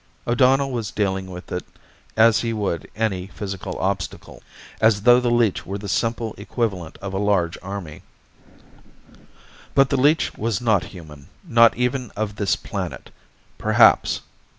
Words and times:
O'Donnell 0.25 0.71
was 0.71 0.89
dealing 0.89 1.27
with 1.29 1.51
it 1.51 1.63
as 2.17 2.39
he 2.39 2.53
would 2.53 2.89
any 2.95 3.27
physical 3.27 3.77
obstacle, 3.77 4.41
as 4.81 5.03
though 5.03 5.19
the 5.19 5.29
leech 5.29 5.63
were 5.63 5.77
the 5.77 5.87
simple 5.87 6.33
equivalent 6.39 6.97
of 7.03 7.13
a 7.13 7.19
large 7.19 7.55
army. 7.61 8.01
But 9.75 9.91
the 9.91 9.97
leech 10.01 10.33
was 10.35 10.59
not 10.59 10.85
human, 10.85 11.27
not 11.47 11.77
even 11.77 12.09
of 12.15 12.37
this 12.37 12.55
planet, 12.55 13.11
perhaps. 13.59 14.21